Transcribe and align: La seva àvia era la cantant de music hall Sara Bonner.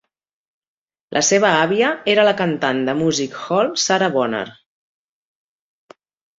La 1.17 1.21
seva 1.27 1.51
àvia 1.65 1.91
era 2.15 2.25
la 2.29 2.33
cantant 2.41 2.81
de 2.89 2.97
music 3.03 3.37
hall 3.43 3.71
Sara 3.87 4.11
Bonner. 4.19 4.45